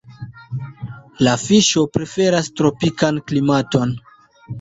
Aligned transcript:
La 1.27 1.35
fiŝo 1.41 1.83
preferas 1.97 2.49
tropikan 2.61 3.21
klimaton. 3.33 3.93